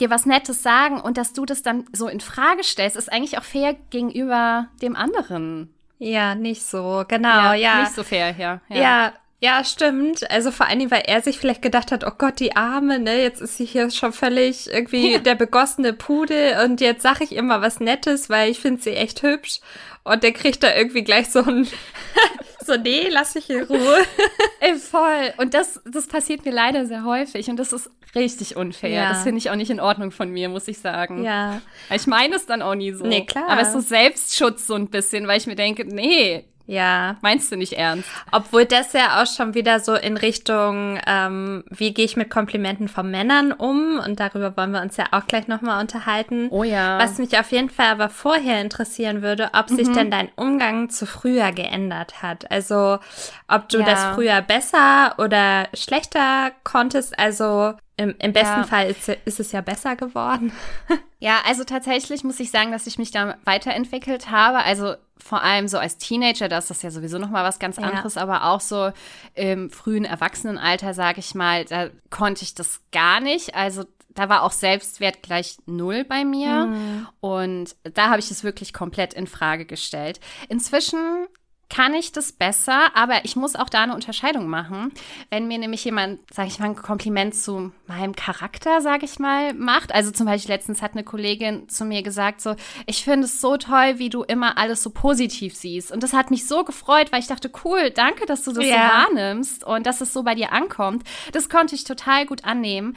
[0.00, 3.38] dir was Nettes sagen und dass du das dann so in Frage stellst, ist eigentlich
[3.38, 5.72] auch fair gegenüber dem anderen.
[5.98, 7.54] Ja, nicht so, genau, ja.
[7.54, 7.80] ja.
[7.80, 8.60] Nicht so fair, ja.
[8.68, 10.28] Ja, ja, ja stimmt.
[10.30, 13.22] Also vor allen Dingen, weil er sich vielleicht gedacht hat, oh Gott, die Arme, ne,
[13.22, 15.18] jetzt ist sie hier schon völlig irgendwie ja.
[15.18, 19.22] der begossene Pudel und jetzt sag ich immer was Nettes, weil ich finde sie echt
[19.22, 19.60] hübsch.
[20.02, 21.66] Und der kriegt da irgendwie gleich so ein,
[22.64, 24.04] so, nee, lass mich in Ruhe.
[24.60, 25.32] Ey, voll.
[25.38, 27.48] Und das, das passiert mir leider sehr häufig.
[27.48, 28.90] Und das ist richtig unfair.
[28.90, 29.08] Ja.
[29.10, 31.24] Das finde ich auch nicht in Ordnung von mir, muss ich sagen.
[31.24, 31.60] Ja.
[31.90, 33.04] Ich meine es dann auch nie so.
[33.06, 33.48] Nee, klar.
[33.48, 37.16] Aber es ist so Selbstschutz so ein bisschen, weil ich mir denke, nee, ja.
[37.20, 38.08] Meinst du nicht ernst?
[38.32, 42.88] Obwohl das ja auch schon wieder so in Richtung, ähm, wie gehe ich mit Komplimenten
[42.88, 43.98] von Männern um?
[43.98, 46.48] Und darüber wollen wir uns ja auch gleich nochmal unterhalten.
[46.50, 46.98] Oh ja.
[46.98, 49.76] Was mich auf jeden Fall aber vorher interessieren würde, ob mhm.
[49.76, 52.50] sich denn dein Umgang zu früher geändert hat.
[52.50, 52.98] Also,
[53.46, 53.84] ob du ja.
[53.84, 57.18] das früher besser oder schlechter konntest.
[57.18, 58.64] Also, im, im besten ja.
[58.64, 60.52] Fall ist, ist es ja besser geworden.
[61.20, 64.64] ja, also tatsächlich muss ich sagen, dass ich mich da weiterentwickelt habe.
[64.64, 64.94] Also
[65.24, 68.16] vor allem so als Teenager, da ist das ja sowieso noch mal was ganz anderes,
[68.16, 68.22] ja.
[68.22, 68.92] aber auch so
[69.32, 73.54] im frühen Erwachsenenalter, sage ich mal, da konnte ich das gar nicht.
[73.54, 77.08] Also da war auch Selbstwert gleich null bei mir mhm.
[77.20, 80.20] und da habe ich es wirklich komplett in Frage gestellt.
[80.50, 81.26] Inzwischen
[81.70, 84.92] kann ich das besser, aber ich muss auch da eine Unterscheidung machen.
[85.30, 89.54] Wenn mir nämlich jemand, sage ich mal, ein Kompliment zu meinem Charakter, sage ich mal,
[89.54, 89.94] macht.
[89.94, 92.54] Also zum Beispiel letztens hat eine Kollegin zu mir gesagt, so,
[92.86, 95.90] ich finde es so toll, wie du immer alles so positiv siehst.
[95.90, 98.74] Und das hat mich so gefreut, weil ich dachte, cool, danke, dass du das ja.
[98.74, 101.02] so wahrnimmst und dass es so bei dir ankommt.
[101.32, 102.96] Das konnte ich total gut annehmen.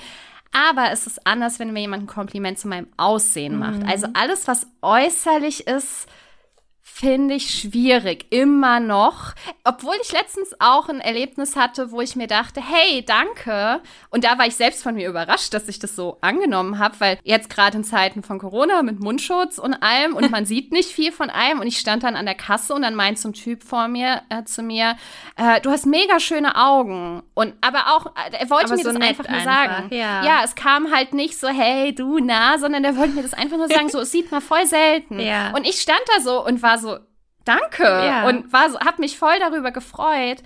[0.52, 3.80] Aber es ist anders, wenn mir jemand ein Kompliment zu meinem Aussehen macht.
[3.80, 3.90] Mhm.
[3.90, 6.08] Also alles, was äußerlich ist,
[7.00, 9.34] finde ich schwierig, immer noch.
[9.64, 13.82] Obwohl ich letztens auch ein Erlebnis hatte, wo ich mir dachte, hey, danke.
[14.10, 17.20] Und da war ich selbst von mir überrascht, dass ich das so angenommen habe, weil
[17.24, 21.12] jetzt gerade in Zeiten von Corona mit Mundschutz und allem und man sieht nicht viel
[21.12, 21.60] von allem.
[21.60, 24.24] Und ich stand dann an der Kasse und dann meint so ein Typ vor mir
[24.30, 24.98] äh, zu mir,
[25.36, 27.22] äh, du hast mega schöne Augen.
[27.36, 29.94] Und aber auch, äh, er wollte aber mir so das einfach nur sagen.
[29.94, 30.24] Ja.
[30.24, 33.58] ja, es kam halt nicht so, hey, du, na, sondern er wollte mir das einfach
[33.58, 35.20] nur sagen, so, es sieht man voll selten.
[35.28, 35.52] Ja.
[35.54, 36.87] Und ich stand da so und war so,
[37.48, 37.84] danke.
[37.84, 38.28] Ja.
[38.28, 40.44] Und war so, hab mich voll darüber gefreut.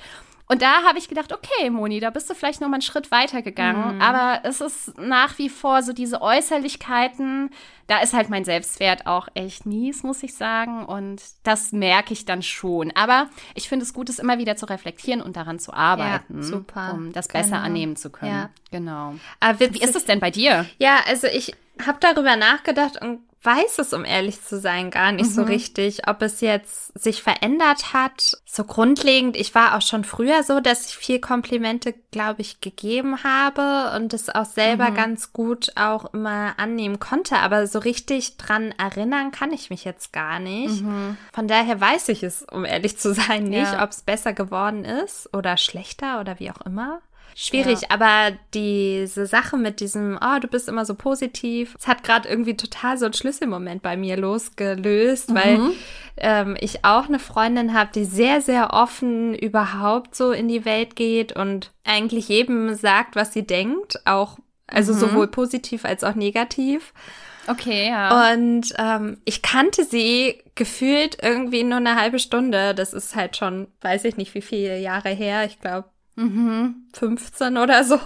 [0.51, 3.09] Und da habe ich gedacht, okay, Moni, da bist du vielleicht noch mal einen Schritt
[3.09, 3.95] weiter gegangen.
[3.95, 4.01] Mhm.
[4.01, 7.51] Aber es ist nach wie vor so diese Äußerlichkeiten,
[7.87, 10.83] da ist halt mein Selbstwert auch echt mies, muss ich sagen.
[10.83, 12.91] Und das merke ich dann schon.
[12.95, 16.43] Aber ich finde es gut, es immer wieder zu reflektieren und daran zu arbeiten, ja,
[16.43, 16.95] super.
[16.95, 17.61] um das besser genau.
[17.63, 18.31] annehmen zu können.
[18.33, 18.49] Ja.
[18.71, 19.15] Genau.
[19.39, 20.65] Aber Wie ist es denn bei dir?
[20.79, 25.29] Ja, also ich habe darüber nachgedacht und weiß es, um ehrlich zu sein, gar nicht
[25.31, 25.33] mhm.
[25.33, 28.37] so richtig, ob es jetzt sich verändert hat.
[28.45, 33.23] So grundlegend, ich war auch schon früher so, dass ich viel Komplimente, glaube ich, gegeben
[33.23, 34.95] habe und es auch selber mhm.
[34.95, 37.37] ganz gut auch immer annehmen konnte.
[37.37, 40.83] Aber so richtig dran erinnern kann ich mich jetzt gar nicht.
[40.83, 41.17] Mhm.
[41.33, 43.83] Von daher weiß ich es, um ehrlich zu sein, nicht, ja.
[43.83, 47.01] ob es besser geworden ist oder schlechter oder wie auch immer.
[47.35, 47.87] Schwierig, ja.
[47.89, 52.57] aber diese Sache mit diesem, oh, du bist immer so positiv, es hat gerade irgendwie
[52.57, 55.35] total so einen Schlüsselmoment bei mir losgelöst, mhm.
[55.35, 55.59] weil
[56.17, 60.95] ähm, ich auch eine Freundin habe, die sehr, sehr offen überhaupt so in die Welt
[60.95, 64.99] geht und eigentlich jedem sagt, was sie denkt, auch, also mhm.
[64.99, 66.93] sowohl positiv als auch negativ.
[67.47, 68.33] Okay, ja.
[68.33, 72.75] Und ähm, ich kannte sie gefühlt irgendwie nur eine halbe Stunde.
[72.75, 75.45] Das ist halt schon, weiß ich nicht, wie viele Jahre her.
[75.45, 75.89] Ich glaube,
[76.21, 76.75] Mhm.
[76.93, 77.99] 15 oder so.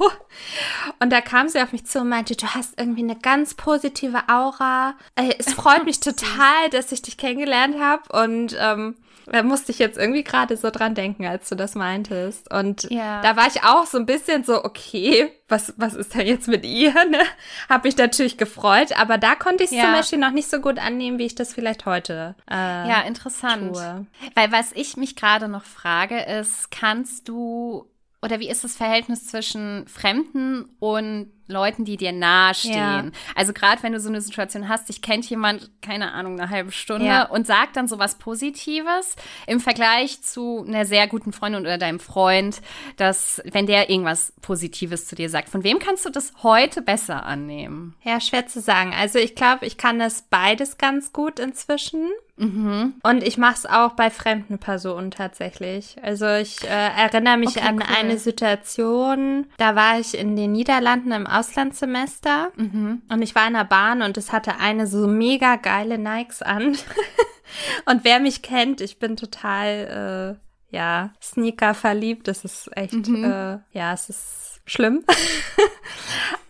[0.99, 4.29] Und da kam sie auf mich zu und meinte, du hast irgendwie eine ganz positive
[4.29, 4.95] Aura.
[5.15, 8.03] Es freut mich total, dass ich dich kennengelernt habe.
[8.23, 8.95] Und ähm,
[9.27, 12.51] da musste ich jetzt irgendwie gerade so dran denken, als du das meintest.
[12.53, 13.21] Und ja.
[13.21, 16.65] da war ich auch so ein bisschen so, okay, was, was ist denn jetzt mit
[16.65, 16.93] ihr?
[17.05, 17.19] Ne?
[17.69, 19.83] Habe ich natürlich gefreut, aber da konnte ich es ja.
[19.83, 22.35] zum Beispiel noch nicht so gut annehmen, wie ich das vielleicht heute.
[22.49, 23.73] Äh, ja, interessant.
[23.73, 24.07] Tue.
[24.33, 27.87] Weil was ich mich gerade noch frage, ist, kannst du
[28.25, 32.75] oder wie ist das Verhältnis zwischen Fremden und Leuten, die dir nahestehen?
[32.75, 33.11] Ja.
[33.35, 36.71] Also gerade wenn du so eine Situation hast, dich kennt jemand, keine Ahnung, eine halbe
[36.71, 37.25] Stunde ja.
[37.25, 41.99] und sagt dann so was Positives im Vergleich zu einer sehr guten Freundin oder deinem
[41.99, 42.61] Freund,
[42.97, 47.25] dass wenn der irgendwas Positives zu dir sagt, von wem kannst du das heute besser
[47.25, 47.93] annehmen?
[48.01, 48.91] Ja, schwer zu sagen.
[48.97, 52.09] Also ich glaube, ich kann das beides ganz gut inzwischen.
[52.37, 52.95] Mhm.
[53.01, 55.95] Und ich mache es auch bei fremden Personen tatsächlich.
[56.01, 57.95] Also ich äh, erinnere mich okay, an cool.
[57.97, 63.03] eine Situation, da war ich in den Niederlanden im Auslandssemester mhm.
[63.09, 66.75] und ich war in der Bahn und es hatte eine so mega geile Nikes an.
[67.85, 70.37] und wer mich kennt, ich bin total,
[70.71, 72.27] äh, ja, Sneaker verliebt.
[72.27, 73.23] Das ist echt, mhm.
[73.23, 75.03] äh, ja, es ist schlimm.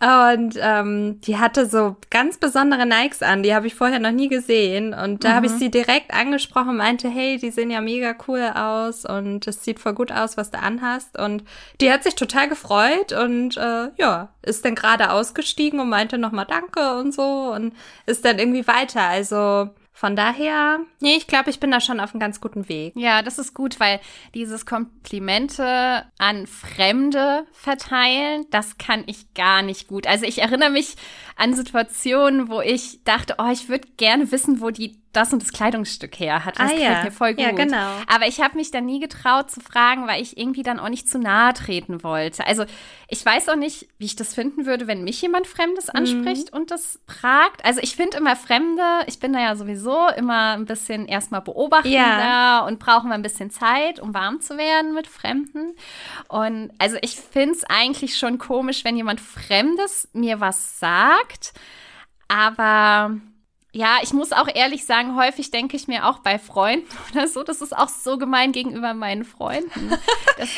[0.00, 4.28] und ähm, die hatte so ganz besondere Nikes an, die habe ich vorher noch nie
[4.28, 4.94] gesehen.
[4.94, 5.34] Und da mhm.
[5.34, 9.46] habe ich sie direkt angesprochen und meinte, hey, die sehen ja mega cool aus und
[9.46, 11.18] es sieht voll gut aus, was du anhast.
[11.18, 11.44] Und
[11.80, 16.46] die hat sich total gefreut und äh, ja, ist dann gerade ausgestiegen und meinte nochmal
[16.46, 17.74] Danke und so und
[18.06, 19.02] ist dann irgendwie weiter.
[19.02, 22.92] Also von daher, nee, ich glaube, ich bin da schon auf einem ganz guten Weg.
[22.96, 23.98] Ja, das ist gut, weil
[24.34, 30.06] dieses Komplimente an Fremde verteilen, das kann ich gar nicht gut.
[30.06, 30.96] Also ich erinnere mich
[31.36, 35.52] an Situationen, wo ich dachte, oh, ich würde gerne wissen, wo die das und das
[35.52, 36.58] Kleidungsstück her hat.
[36.58, 37.02] Das ah, ja.
[37.02, 37.44] mir voll gut.
[37.44, 37.90] Ja, genau.
[38.06, 41.08] Aber ich habe mich dann nie getraut zu fragen, weil ich irgendwie dann auch nicht
[41.08, 42.46] zu nahe treten wollte.
[42.46, 42.64] Also
[43.08, 46.00] ich weiß auch nicht, wie ich das finden würde, wenn mich jemand Fremdes mhm.
[46.00, 46.60] anspricht mhm.
[46.60, 47.64] und das fragt.
[47.64, 51.98] Also ich finde immer Fremde, ich bin da ja sowieso immer ein bisschen erstmal beobachtender
[51.98, 52.66] ja.
[52.66, 55.74] und brauche mal ein bisschen Zeit, um warm zu werden mit Fremden.
[56.28, 61.54] Und also ich finde es eigentlich schon komisch, wenn jemand Fremdes mir was sagt.
[62.28, 63.12] Aber
[63.76, 67.42] ja, ich muss auch ehrlich sagen, häufig denke ich mir auch bei Freunden oder so,
[67.42, 69.90] das ist auch so gemein gegenüber meinen Freunden.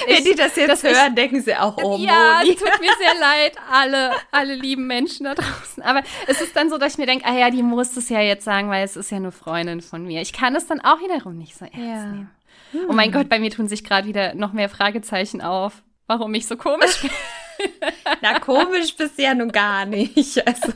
[0.07, 3.15] Wenn die das jetzt hören, ich, denken sie auch, oh Ja, es tut mir sehr
[3.21, 5.83] leid, alle, alle lieben Menschen da draußen.
[5.83, 8.21] Aber es ist dann so, dass ich mir denke, ah ja, die muss es ja
[8.21, 10.23] jetzt sagen, weil es ist ja eine Freundin von mir.
[10.23, 12.07] Ich kann es dann auch wiederum nicht so ernst ja.
[12.07, 12.31] nehmen.
[12.71, 12.81] Hm.
[12.89, 16.47] Oh mein Gott, bei mir tun sich gerade wieder noch mehr Fragezeichen auf, warum ich
[16.47, 17.11] so komisch bin.
[18.23, 20.47] Na, komisch bist du ja nun gar nicht.
[20.47, 20.73] Also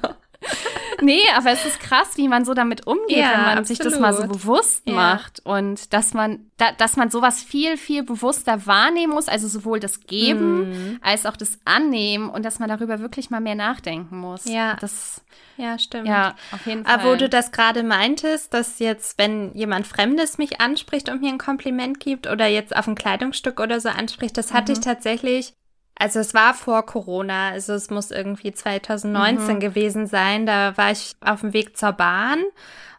[1.00, 3.66] nee, aber es ist krass, wie man so damit umgeht, ja, wenn man absolut.
[3.66, 4.94] sich das mal so bewusst ja.
[4.94, 9.80] macht und dass man, da, dass man sowas viel, viel bewusster wahrnehmen muss, also sowohl
[9.80, 10.98] das Geben mm.
[11.02, 14.44] als auch das Annehmen und dass man darüber wirklich mal mehr nachdenken muss.
[14.44, 15.22] Ja, das,
[15.56, 16.08] ja, stimmt.
[16.08, 16.94] Ja, auf jeden Fall.
[16.94, 21.28] Aber wo du das gerade meintest, dass jetzt, wenn jemand Fremdes mich anspricht und mir
[21.28, 24.78] ein Kompliment gibt oder jetzt auf ein Kleidungsstück oder so anspricht, das hatte mhm.
[24.78, 25.54] ich tatsächlich
[25.98, 29.60] also es war vor Corona, also es muss irgendwie 2019 mhm.
[29.60, 30.46] gewesen sein.
[30.46, 32.42] Da war ich auf dem Weg zur Bahn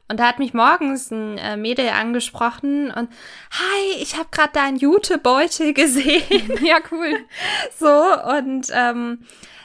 [0.08, 3.10] und da hat mich morgens ein äh, Mädel angesprochen und
[3.52, 6.52] Hi, ich habe gerade deinen Jutebeutel gesehen.
[6.62, 7.18] ja, cool.
[7.78, 7.88] so
[8.38, 9.20] und ähm,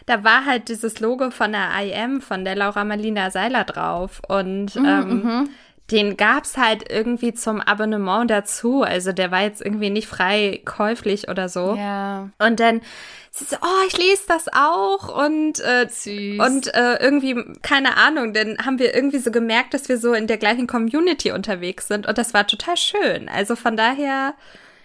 [0.06, 4.74] da war halt dieses Logo von der IM, von der Laura Marlina Seiler drauf und
[4.74, 5.48] mhm, ähm, mhm
[5.90, 8.82] den gab's halt irgendwie zum Abonnement dazu.
[8.82, 11.76] Also der war jetzt irgendwie nicht frei käuflich oder so.
[11.76, 12.28] Ja.
[12.38, 12.82] Und dann
[13.30, 16.40] sie so, oh, ich lese das auch und äh, Süß.
[16.46, 20.26] und äh, irgendwie keine Ahnung, dann haben wir irgendwie so gemerkt, dass wir so in
[20.26, 23.28] der gleichen Community unterwegs sind und das war total schön.
[23.28, 24.34] Also von daher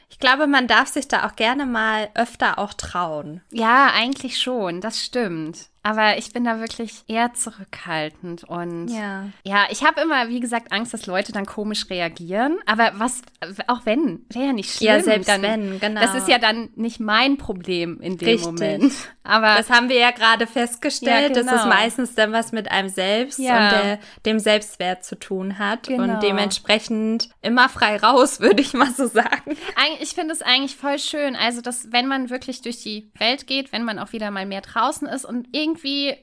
[0.09, 3.41] ich glaube, man darf sich da auch gerne mal öfter auch trauen.
[3.51, 5.69] Ja, eigentlich schon, das stimmt.
[5.83, 10.71] Aber ich bin da wirklich eher zurückhaltend und ja, ja ich habe immer, wie gesagt,
[10.71, 12.57] Angst, dass Leute dann komisch reagieren.
[12.65, 13.21] Aber was,
[13.67, 14.87] auch wenn, wäre ja nicht schlimm.
[14.87, 15.99] Ja, selbst dann, wenn, genau.
[16.01, 18.45] Das ist ja dann nicht mein Problem in dem Richtig.
[18.45, 18.93] Moment.
[19.25, 21.51] Aber das haben wir ja gerade festgestellt, Ja, genau.
[21.51, 23.63] dass es meistens dann was mit einem selbst Ja.
[23.63, 26.03] und der, dem Selbstwert zu tun hat Genau.
[26.15, 29.57] und dementsprechend immer frei raus, würde ich mal so sagen.
[30.01, 31.35] Ich finde es eigentlich voll schön.
[31.35, 34.61] Also, dass wenn man wirklich durch die Welt geht, wenn man auch wieder mal mehr
[34.61, 35.72] draußen ist und irgendwie,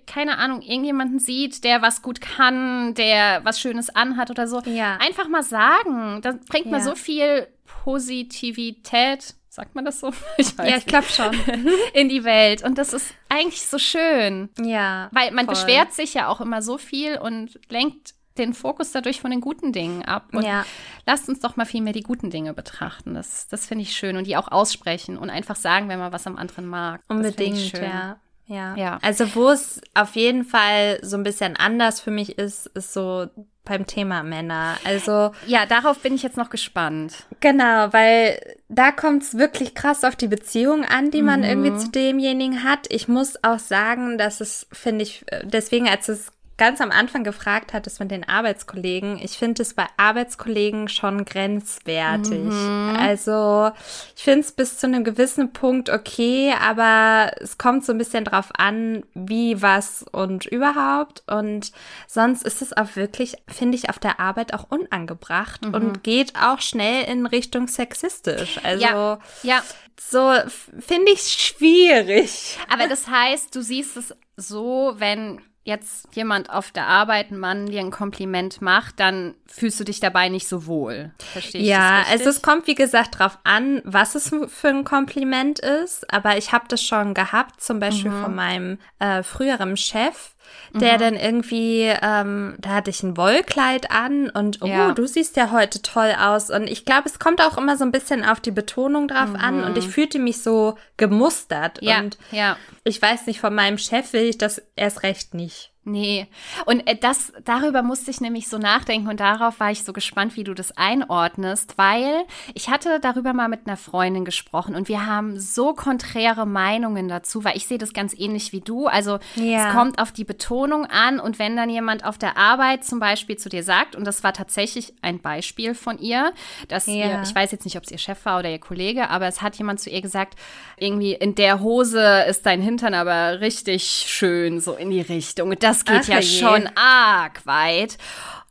[0.07, 4.97] keine Ahnung, irgendjemanden sieht, der was gut kann, der was Schönes anhat oder so, Ja.
[5.01, 6.21] einfach mal sagen.
[6.23, 6.85] Das bringt mir Ja.
[6.85, 7.47] so viel
[7.85, 9.35] Positivität.
[9.49, 10.13] Sagt man das so?
[10.39, 11.35] Ich weiß Ja, ich glaube schon.
[11.95, 12.63] in die Welt.
[12.63, 14.49] Und das ist eigentlich so schön.
[14.63, 15.09] ja.
[15.13, 15.55] Weil man voll.
[15.55, 19.73] beschwert sich ja auch immer so viel und lenkt den Fokus dadurch von den guten
[19.73, 20.29] Dingen ab.
[20.33, 20.65] Und Ja.
[21.05, 23.13] lasst uns doch mal viel mehr die guten Dinge betrachten.
[23.15, 24.17] Das, das finde ich schön.
[24.17, 27.03] Und die auch aussprechen und einfach sagen, wenn man was am anderen mag.
[27.09, 28.19] Unbedingt, ja.
[28.51, 28.75] Ja.
[28.77, 28.99] Ja.
[29.03, 33.29] Also wo es auf jeden Fall so ein bisschen anders für mich ist, ist so
[33.65, 34.77] beim Thema Männer.
[34.85, 37.15] Also Ja, darauf bin ich jetzt noch gespannt.
[37.39, 41.91] genau, weil da kommt es wirklich krass auf die Beziehung an, die man irgendwie zu
[41.91, 42.87] demjenigen hat.
[42.89, 47.25] Ich muss auch sagen, dass es, finde ich, äh, deswegen, als es ganz am Anfang
[47.25, 52.53] gefragt hattest mit den Arbeitskollegen, ich finde es bei Arbeitskollegen schon grenzwertig.
[52.99, 53.71] Also
[54.15, 58.27] ich finde es bis zu einem gewissen Punkt okay, aber es kommt so ein bisschen
[58.27, 61.23] drauf an, wie, was und überhaupt.
[61.27, 61.73] Und
[62.07, 66.61] sonst ist es auch wirklich, finde ich, auf der Arbeit auch unangebracht und geht auch
[66.61, 68.61] schnell in Richtung sexistisch.
[68.63, 69.19] Also Ja.
[69.43, 69.63] Ja,
[69.99, 70.35] so
[70.79, 72.59] finde ich schwierig.
[72.69, 77.67] aber das heißt, du siehst es so, wenn jetzt jemand auf der Arbeit, ein Mann
[77.67, 81.13] dir ein Kompliment macht, dann fühlst du dich dabei nicht so wohl.
[81.33, 84.85] Verstehe ich Ja, das also es kommt wie gesagt drauf an, was es für ein
[84.85, 86.13] Kompliment ist.
[86.13, 88.23] Aber ich habe das schon gehabt, zum Beispiel Mhm.
[88.23, 90.35] von meinem äh, früheren Chef,
[90.73, 94.93] der dann irgendwie, ähm, da hatte ich ein Wollkleid an und oh, Ja.
[94.93, 96.51] du siehst ja heute toll aus.
[96.51, 99.65] Und ich glaube, es kommt auch immer so ein bisschen auf die Betonung drauf an.
[99.65, 101.81] Und ich fühlte mich so gemustert.
[101.83, 101.89] Mhm.
[101.89, 102.57] ja, Und ja.
[102.85, 105.73] ich weiß nicht, von meinem Chef will ich das erst recht nicht.
[105.83, 106.27] Nee.
[106.67, 110.37] Und äh, das, darüber musste ich nämlich so nachdenken und darauf war ich so gespannt,
[110.37, 115.07] wie du das einordnest, weil ich hatte darüber mal mit einer Freundin gesprochen und wir
[115.07, 118.89] haben so konträre Meinungen dazu, weil ich sehe das ganz ähnlich wie du.
[118.89, 119.69] Also Ja.
[119.69, 123.39] es kommt auf die Betonung an und wenn dann jemand auf der Arbeit zum Beispiel
[123.39, 126.33] zu dir sagt, und das war tatsächlich ein Beispiel von ihr,
[126.69, 126.93] dass Ja.
[126.93, 129.41] ihr, ich weiß jetzt nicht, ob es ihr Chef war oder ihr Kollege, aber es
[129.41, 130.35] hat jemand zu ihr gesagt,
[130.77, 135.49] irgendwie in der Hose ist dein Hintern aber richtig schön, so in die Richtung.
[135.49, 136.39] Und das geht Ach, ja herrje.
[136.63, 137.99] schon arg weit.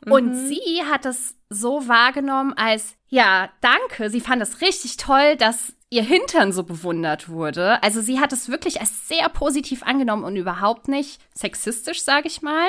[0.05, 0.47] Und Mhm.
[0.47, 6.03] sie hat es so wahrgenommen als, ja, danke, sie fand es richtig toll, dass ihr
[6.03, 7.81] Hintern so bewundert wurde.
[7.81, 12.41] Also sie hat es wirklich als sehr positiv angenommen und überhaupt nicht sexistisch, sage ich
[12.43, 12.67] mal.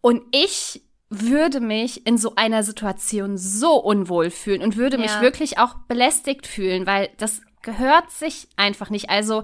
[0.00, 5.20] Und ich würde mich in so einer Situation so unwohl fühlen und würde mich Ja.
[5.22, 9.08] wirklich auch belästigt fühlen, weil das gehört sich einfach nicht.
[9.08, 9.42] Also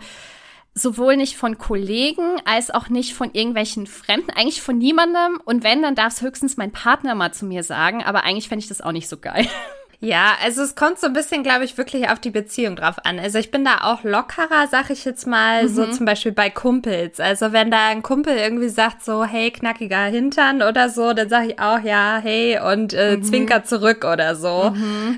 [0.74, 5.40] sowohl nicht von Kollegen als auch nicht von irgendwelchen Fremden, eigentlich von niemandem.
[5.44, 8.62] Und wenn, dann darf es höchstens mein Partner mal zu mir sagen, aber eigentlich fände
[8.62, 9.46] ich das auch nicht so geil.
[10.00, 13.18] Ja, also es kommt so ein bisschen, glaube ich, wirklich auf die Beziehung drauf an.
[13.18, 17.20] Also ich bin da auch lockerer, sag ich jetzt mal, so zum Beispiel bei Kumpels.
[17.20, 21.48] Also wenn da ein Kumpel irgendwie sagt so, hey, knackiger Hintern oder so, dann sage
[21.48, 24.74] ich auch, ja, hey und äh, zwinker zurück oder so.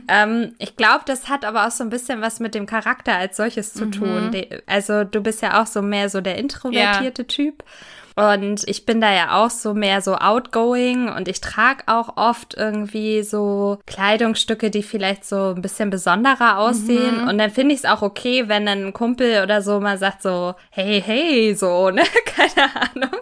[0.08, 3.36] Ähm, ich glaube, das hat aber auch so ein bisschen was mit dem Charakter als
[3.36, 4.30] solches zu tun.
[4.32, 7.64] De also du bist ja auch so mehr so der introvertierte Typ.
[8.18, 12.54] Und ich bin da ja auch so mehr so outgoing und ich trage auch oft
[12.54, 17.20] irgendwie so Kleidungsstücke, die vielleicht so ein bisschen besonderer aussehen.
[17.28, 20.22] Und dann finde ich es auch okay, wenn dann ein Kumpel oder so mal sagt
[20.22, 22.02] so, hey, hey, so, ne?
[22.24, 23.20] Keine Ahnung.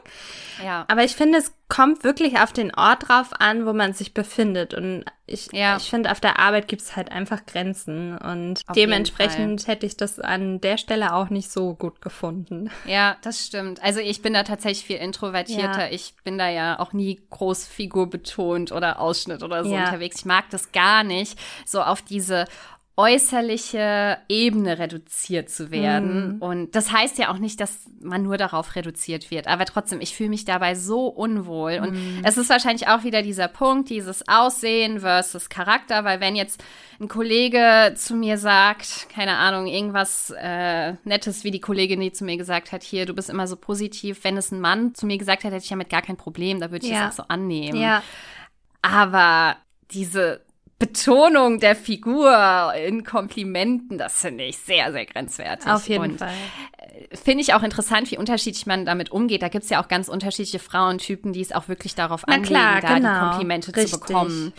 [0.64, 0.84] Ja.
[0.88, 4.74] Aber ich finde, es kommt wirklich auf den Ort drauf an, wo man sich befindet.
[4.74, 5.76] Und ich, Ja.
[5.76, 8.16] ich finde, auf der Arbeit gibt es halt einfach Grenzen.
[8.18, 12.70] Und Auf dementsprechend hätte ich das an der Stelle auch nicht so gut gefunden.
[12.84, 13.82] Ja, das stimmt.
[13.82, 15.86] Also ich bin da tatsächlich viel introvertierter.
[15.86, 15.92] Ja.
[15.92, 19.84] Ich bin da ja auch nie groß Figur betont oder Ausschnitt oder so Ja.
[19.86, 20.16] unterwegs.
[20.20, 22.44] Ich mag das gar nicht, so auf diese
[22.96, 26.36] äußerliche Ebene reduziert zu werden.
[26.36, 26.42] Mhm.
[26.42, 29.48] Und das heißt ja auch nicht, dass man nur darauf reduziert wird.
[29.48, 31.80] Aber trotzdem, ich fühle mich dabei so unwohl.
[31.82, 32.20] Und mhm.
[32.22, 36.62] es ist wahrscheinlich auch wieder dieser Punkt, dieses Aussehen versus Charakter, weil wenn jetzt
[37.00, 42.24] ein Kollege zu mir sagt, keine Ahnung, irgendwas äh, Nettes, wie die Kollegin, die zu
[42.24, 44.22] mir gesagt hat, hier, du bist immer so positiv.
[44.22, 46.60] Wenn es ein Mann zu mir gesagt hat, hätte ich damit gar kein Problem.
[46.60, 47.06] Da würde ich ja.
[47.06, 47.80] das auch so annehmen.
[47.80, 48.04] Ja.
[48.82, 49.56] Aber
[49.90, 50.42] diese
[50.84, 55.66] Betonung der Figur in Komplimenten, das finde ich sehr, sehr grenzwertig.
[55.66, 56.34] Auf jeden Und Fall.
[56.78, 59.40] Äh, finde ich auch interessant, wie unterschiedlich man damit umgeht.
[59.40, 62.54] Da gibt es ja auch ganz unterschiedliche Frauentypen, die es auch wirklich darauf Na anlegen,
[62.54, 63.14] klar, da genau.
[63.14, 63.92] die Komplimente Richtig.
[63.92, 64.52] zu bekommen.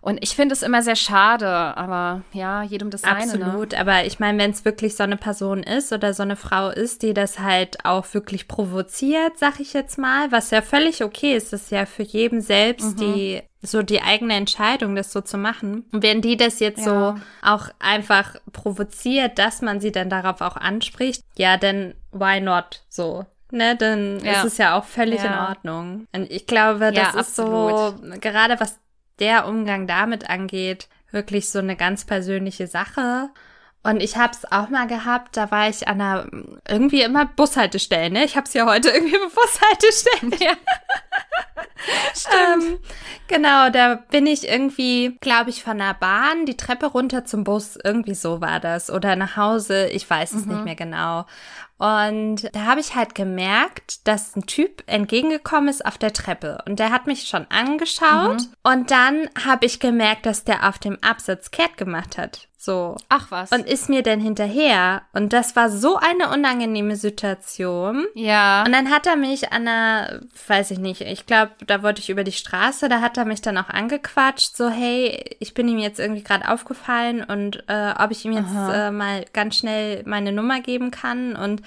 [0.00, 3.38] Und ich finde es immer sehr schade, aber ja, jedem das seine.
[3.38, 3.46] Ne?
[3.46, 3.78] Absolut, ne?
[3.78, 7.02] aber ich meine, wenn es wirklich so eine Person ist oder so eine Frau ist,
[7.02, 11.54] die das halt auch wirklich provoziert, sag ich jetzt mal, was ja völlig okay ist,
[11.54, 13.00] das ist ja für jeden selbst mhm.
[13.00, 15.84] die so die eigene Entscheidung, das so zu machen.
[15.92, 17.14] Und wenn die das jetzt ja.
[17.14, 22.82] so auch einfach provoziert, dass man sie dann darauf auch anspricht, ja, dann why not
[22.88, 23.26] so?
[23.50, 24.32] Ne, dann ja.
[24.32, 25.26] ist es ja auch völlig ja.
[25.26, 26.06] in Ordnung.
[26.12, 28.78] Und ich glaube, das ist so, gerade was
[29.20, 33.30] der Umgang damit angeht, wirklich so eine ganz persönliche Sache.
[33.84, 36.26] Und ich habe es auch mal gehabt, da war ich an einer
[36.66, 38.24] irgendwie immer Bushaltestelle, ne?
[38.24, 40.34] Ich habe es ja heute irgendwie mit Bushaltestellen.
[40.40, 40.52] Ja.
[42.14, 42.64] Stimmt.
[42.64, 42.78] Ähm,
[43.28, 47.76] genau, da bin ich irgendwie, glaube ich, von der Bahn die Treppe runter zum Bus.
[47.82, 48.90] Irgendwie so war das.
[48.90, 50.52] Oder nach Hause, ich weiß es mhm.
[50.52, 51.26] nicht mehr genau.
[51.84, 56.62] Und da habe ich halt gemerkt, dass ein Typ entgegengekommen ist auf der Treppe.
[56.66, 58.40] Und der hat mich schon angeschaut.
[58.40, 58.54] Mhm.
[58.62, 62.48] Und dann habe ich gemerkt, dass der auf dem Absatz kehrt gemacht hat.
[62.64, 62.96] So.
[63.10, 63.52] Ach was.
[63.52, 65.02] Und ist mir dann hinterher.
[65.12, 68.06] Und das war so eine unangenehme Situation.
[68.14, 68.64] Ja.
[68.64, 72.08] Und dann hat er mich an einer, weiß ich nicht, ich glaube, da wollte ich
[72.08, 75.78] über die Straße, da hat er mich dann auch angequatscht, so, hey, ich bin ihm
[75.78, 80.32] jetzt irgendwie gerade aufgefallen und äh, ob ich ihm jetzt äh, mal ganz schnell meine
[80.32, 81.36] Nummer geben kann.
[81.36, 81.60] Und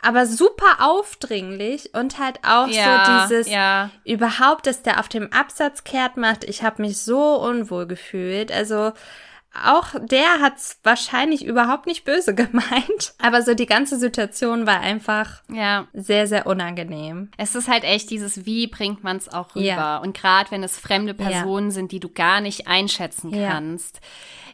[0.00, 3.90] aber super aufdringlich und halt auch ja, so dieses ja.
[4.04, 6.44] überhaupt, dass der auf dem Absatz kehrt macht.
[6.44, 8.52] Ich habe mich so unwohl gefühlt.
[8.52, 8.92] Also
[9.64, 13.14] auch der hat's wahrscheinlich überhaupt nicht böse gemeint.
[13.20, 15.88] Aber so die ganze Situation war einfach ja.
[15.92, 17.30] sehr, sehr unangenehm.
[17.36, 19.64] Es ist halt echt dieses, wie bringt man es auch rüber?
[19.66, 19.96] Ja.
[19.98, 21.74] Und gerade wenn es fremde Personen ja.
[21.74, 24.00] sind, die du gar nicht einschätzen kannst,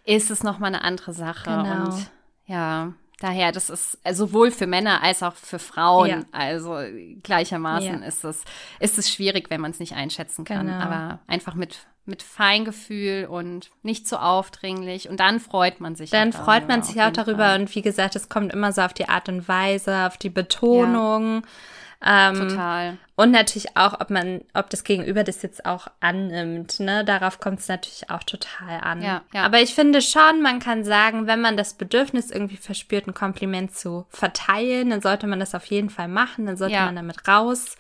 [0.05, 1.51] ist es nochmal eine andere Sache.
[1.51, 1.85] Genau.
[1.85, 2.11] Und
[2.47, 2.93] ja.
[3.25, 6.21] Daher, das ist sowohl für Männer als auch für Frauen, ja.
[6.31, 6.77] also
[7.23, 8.07] gleichermaßen ja.
[8.07, 8.45] ist es,
[8.81, 10.67] ist es schwierig, wenn man es nicht einschätzen kann.
[10.67, 10.79] Genau.
[10.79, 15.09] Aber einfach mit mit Feingefühl und nicht zu aufdringlich.
[15.09, 16.11] Und dann freut man sich.
[16.11, 17.47] Dann freut man sich auch darüber.
[17.47, 17.61] Fall.
[17.63, 21.37] Und wie gesagt, es kommt immer so auf die Art und Weise, auf die Betonung.
[21.37, 21.49] Ja.
[22.05, 22.99] Ähm, Total.
[23.17, 26.81] Und natürlich auch, ob man, ob das Gegenüber das jetzt auch annimmt.
[26.81, 27.05] Ne?
[27.05, 29.03] Darauf kommt es natürlich auch total an.
[29.03, 29.45] Ja, ja.
[29.45, 33.75] Aber ich finde schon, man kann sagen, wenn man das Bedürfnis irgendwie verspürt, ein Kompliment
[33.75, 36.47] zu verteilen, dann sollte man das auf jeden Fall machen.
[36.47, 36.87] Dann sollte ja.
[36.87, 37.77] man damit raus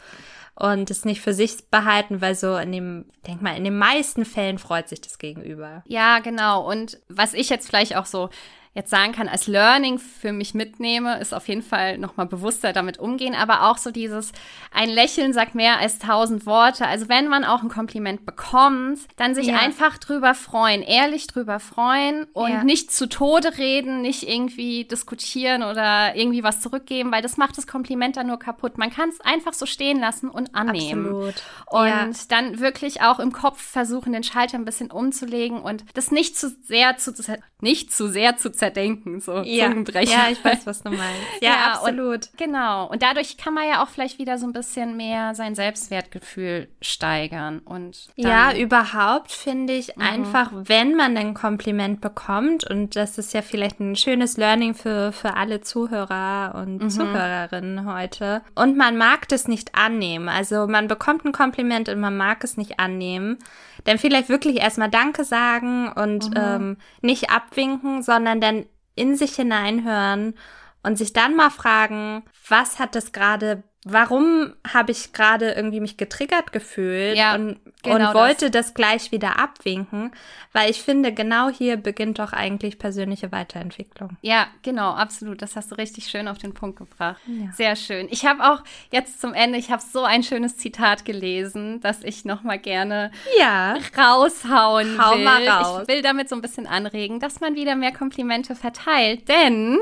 [0.54, 4.24] und es nicht für sich behalten, weil so in dem, denk mal, in den meisten
[4.24, 5.82] Fällen freut sich das Gegenüber.
[5.86, 6.68] Ja, genau.
[6.70, 8.30] Und was ich jetzt vielleicht auch so
[8.74, 12.98] jetzt sagen kann, als Learning für mich mitnehme, ist auf jeden Fall nochmal bewusster damit
[12.98, 14.32] umgehen, aber auch so dieses,
[14.72, 16.86] ein Lächeln sagt mehr als tausend Worte.
[16.86, 19.58] Also wenn man auch ein Kompliment bekommt, dann sich ja.
[19.58, 22.64] einfach drüber freuen, ehrlich drüber freuen und ja.
[22.64, 27.68] nicht zu Tode reden, nicht irgendwie diskutieren oder irgendwie was zurückgeben, weil das macht das
[27.68, 28.76] Kompliment dann nur kaputt.
[28.76, 31.06] Man kann es einfach so stehen lassen und annehmen.
[31.06, 31.34] Absolut.
[31.66, 32.10] Und ja.
[32.28, 36.50] dann wirklich auch im Kopf versuchen, den Schalter ein bisschen umzulegen und das nicht zu
[36.64, 37.12] sehr zu,
[37.60, 39.66] nicht zu sehr zu zerdenken, so ja.
[39.66, 40.10] Zungenbrecher.
[40.10, 41.04] Ja, ich weiß, was du meinst.
[41.40, 42.14] Ja, ja absolut.
[42.14, 42.88] Und, genau.
[42.88, 47.58] Und dadurch kann man ja auch vielleicht wieder so ein bisschen mehr sein Selbstwertgefühl steigern.
[47.58, 50.02] Und ja, überhaupt finde ich mhm.
[50.02, 55.12] einfach, wenn man ein Kompliment bekommt, und das ist ja vielleicht ein schönes Learning für,
[55.12, 56.90] für alle Zuhörer und mhm.
[56.90, 60.28] Zuhörerinnen heute, und man mag das nicht annehmen.
[60.28, 63.38] Also man bekommt ein Kompliment und man mag es nicht annehmen
[63.84, 66.36] dann vielleicht wirklich erstmal Danke sagen und mhm.
[66.36, 70.34] ähm, nicht abwinken, sondern dann in sich hineinhören
[70.82, 75.96] und sich dann mal fragen, was hat das gerade warum habe ich gerade irgendwie mich
[75.96, 78.66] getriggert gefühlt ja, und, genau und wollte das.
[78.66, 78.74] das.
[78.74, 80.12] gleich wieder abwinken,
[80.52, 84.16] weil ich finde, genau hier beginnt doch eigentlich persönliche Weiterentwicklung.
[84.22, 85.42] Ja, genau, absolut.
[85.42, 87.20] Das hast du richtig schön auf den Punkt gebracht.
[87.26, 87.52] Ja.
[87.52, 88.08] Sehr schön.
[88.10, 92.24] Ich habe auch jetzt zum Ende, ich habe so ein schönes Zitat gelesen, dass ich
[92.24, 93.76] noch mal gerne ja.
[93.96, 95.24] raushauen Hau will.
[95.24, 95.82] Mal raus.
[95.82, 99.78] Ich will damit so ein bisschen anregen, dass man wieder mehr Komplimente verteilt, denn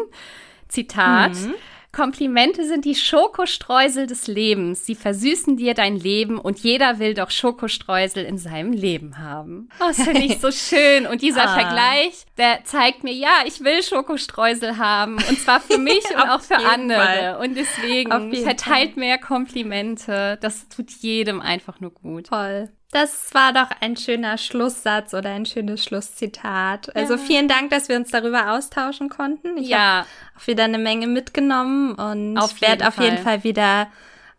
[0.68, 1.34] Zitat.
[1.34, 1.54] Mhm.
[1.92, 4.86] Komplimente sind die Schokostreusel des Lebens.
[4.86, 9.68] Sie versüßen dir dein Leben und jeder will doch Schokostreusel in seinem Leben haben.
[9.78, 11.06] Oh, das finde ich so schön.
[11.06, 11.54] Und dieser ah.
[11.54, 15.16] Vergleich, der zeigt mir, ja, ich will Schokostreusel haben.
[15.16, 16.98] Und zwar für mich und auch für andere.
[16.98, 17.38] Fall.
[17.42, 19.00] Und deswegen verteilt Fall.
[19.00, 20.38] mehr Komplimente.
[20.40, 22.28] Das tut jedem einfach nur gut.
[22.28, 22.70] Toll.
[22.92, 26.94] Das war doch ein schöner Schlusssatz oder ein schönes Schlusszitat.
[26.94, 29.56] Also vielen Dank, dass wir uns darüber austauschen konnten.
[29.56, 29.78] Ich ja.
[29.78, 30.06] habe
[30.38, 33.88] auch wieder eine Menge mitgenommen und werde auf jeden Fall wieder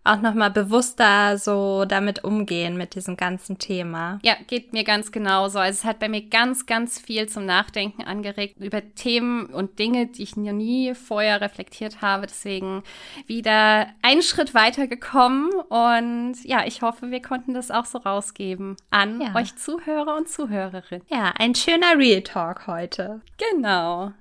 [0.04, 4.20] auch nochmal bewusster so damit umgehen mit diesem ganzen Thema.
[4.24, 5.60] Ja, geht mir ganz genauso.
[5.60, 10.08] Also es hat bei mir ganz, ganz viel zum Nachdenken angeregt über Themen und Dinge,
[10.08, 12.28] die ich noch nie vorher reflektiert habe.
[12.28, 12.84] Deswegen
[13.28, 18.76] wieder einen Schritt weiter gekommen und ja, ich hoffe, wir konnten das auch so rausgeben
[18.90, 19.36] an ja.
[19.36, 21.06] euch Zuhörer und Zuhörerinnen.
[21.10, 23.22] Ja, ein schöner Real Talk heute.
[23.38, 24.12] Genau.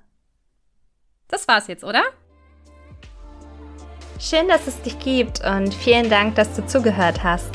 [1.27, 2.03] Das war's jetzt, oder?
[4.25, 7.49] Schön, dass es dich gibt und vielen Dank, dass du zugehört hast.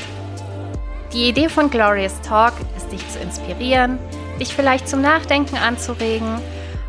[1.11, 3.97] Die Idee von Glorious Talk ist, dich zu inspirieren,
[4.39, 6.39] dich vielleicht zum Nachdenken anzuregen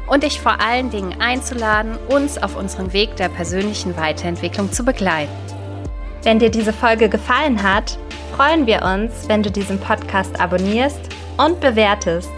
[0.07, 5.33] und dich vor allen Dingen einzuladen, uns auf unserem Weg der persönlichen Weiterentwicklung zu begleiten.
[6.25, 7.97] Wenn dir diese Folge gefallen hat,
[8.37, 11.01] freuen wir uns, wenn du diesen Podcast abonnierst
[11.39, 12.29] und bewertest.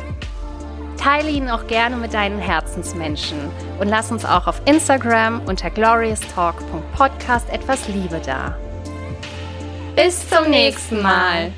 [1.03, 3.51] Teile ihn auch gerne mit deinen Herzensmenschen
[3.81, 8.57] und lass uns auch auf Instagram unter glorioustalk.podcast etwas Liebe da.
[9.97, 11.53] Bis zum nächsten Mal.